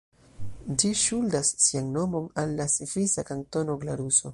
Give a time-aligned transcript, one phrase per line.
[0.83, 4.27] Ĝi ŝuldas sian nomon al la svisa kantono Glaruso.